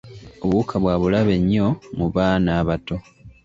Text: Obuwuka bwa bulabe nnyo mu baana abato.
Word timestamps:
Obuwuka 0.43 0.75
bwa 0.83 0.95
bulabe 1.01 1.35
nnyo 1.41 1.67
mu 1.97 2.07
baana 2.15 2.51
abato. 2.61 2.95